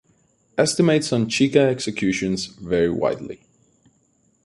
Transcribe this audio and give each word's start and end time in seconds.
Estimates 0.57 1.13
on 1.13 1.27
Cheka 1.27 1.57
executions 1.69 2.47
vary 2.47 2.89
widely. 2.89 3.43